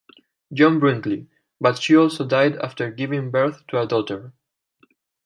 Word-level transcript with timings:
John 0.51 0.79
Brinkley, 0.79 1.27
but 1.59 1.77
she 1.79 1.95
also 1.95 2.25
died 2.25 2.55
after 2.55 2.89
giving 2.89 3.29
birth 3.29 3.67
to 3.67 3.79
a 3.79 3.85
daughter. 3.85 4.33